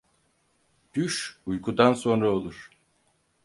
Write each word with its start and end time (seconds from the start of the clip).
Düş 0.95 1.39
uykudan 1.45 1.93
sonra 1.93 2.31
olur. 2.31 2.71